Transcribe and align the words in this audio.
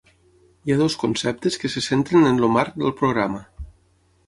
Hi 0.67 0.73
ha 0.75 0.77
dos 0.79 0.95
conceptes 1.03 1.59
que 1.65 1.71
se 1.75 1.85
centren 1.89 2.27
en 2.31 2.41
el 2.47 2.51
marc 2.57 2.83
del 2.85 2.97
programa. 3.05 3.45